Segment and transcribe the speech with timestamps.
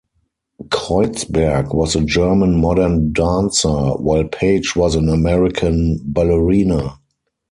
[0.71, 6.97] Kreutzberg was a German modern dancer, while Page was an American ballerina.